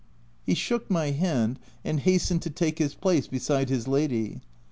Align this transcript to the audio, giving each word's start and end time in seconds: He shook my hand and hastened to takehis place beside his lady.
He 0.41 0.55
shook 0.55 0.89
my 0.89 1.11
hand 1.11 1.59
and 1.85 1.99
hastened 1.99 2.41
to 2.41 2.49
takehis 2.49 2.99
place 2.99 3.27
beside 3.27 3.69
his 3.69 3.87
lady. 3.87 4.41